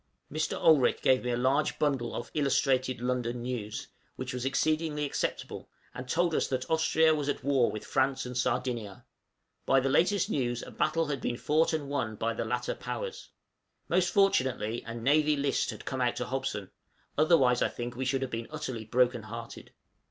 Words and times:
Mr. 0.33 0.59
Olrik 0.59 1.03
gave 1.03 1.23
me 1.23 1.29
a 1.29 1.37
large 1.37 1.77
bundle 1.77 2.15
of 2.15 2.31
'Illustrated 2.33 2.99
London 3.01 3.43
News,' 3.43 3.87
which 4.15 4.33
was 4.33 4.45
exceedingly 4.45 5.05
acceptable, 5.05 5.69
and 5.93 6.09
told 6.09 6.33
us 6.33 6.47
that 6.47 6.67
Austria 6.71 7.13
was 7.13 7.29
at 7.29 7.43
war 7.43 7.69
with 7.69 7.85
France 7.85 8.25
and 8.25 8.35
Sardinia. 8.35 9.05
By 9.67 9.79
the 9.79 9.89
latest 9.91 10.27
news 10.27 10.63
a 10.63 10.71
battle 10.71 11.05
had 11.05 11.21
been 11.21 11.37
fought 11.37 11.71
and 11.71 11.87
won 11.87 12.15
by 12.15 12.33
the 12.33 12.45
latter 12.45 12.73
Powers. 12.73 13.29
Most 13.89 14.11
fortunately 14.11 14.81
a 14.87 14.95
'Navy 14.95 15.35
List' 15.37 15.69
had 15.69 15.85
come 15.85 16.01
out 16.01 16.15
to 16.15 16.25
Hobson, 16.25 16.71
otherwise 17.15 17.61
I 17.61 17.69
think 17.69 17.95
we 17.95 18.03
should 18.05 18.23
have 18.23 18.31
been 18.31 18.47
utterly 18.49 18.85
brokenhearted. 18.85 19.69